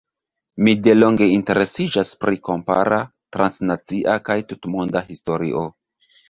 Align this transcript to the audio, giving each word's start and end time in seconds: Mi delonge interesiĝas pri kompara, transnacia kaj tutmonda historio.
Mi 0.67 0.71
delonge 0.85 1.27
interesiĝas 1.33 2.13
pri 2.25 2.39
kompara, 2.47 2.99
transnacia 3.37 4.17
kaj 4.31 4.39
tutmonda 4.53 5.05
historio. 5.13 5.63